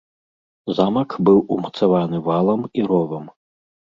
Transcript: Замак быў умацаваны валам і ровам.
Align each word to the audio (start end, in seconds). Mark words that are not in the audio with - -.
Замак 0.77 1.09
быў 1.27 1.37
умацаваны 1.57 2.21
валам 2.29 2.61
і 2.79 2.87
ровам. 2.89 3.25